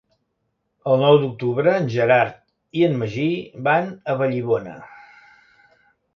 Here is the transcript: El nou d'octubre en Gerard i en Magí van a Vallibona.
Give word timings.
El 0.93 1.03
nou 1.03 1.17
d'octubre 1.23 1.73
en 1.81 1.85
Gerard 1.97 2.33
i 2.81 2.87
en 2.89 2.97
Magí 3.03 3.29
van 3.69 3.93
a 4.15 4.19
Vallibona. 4.23 4.77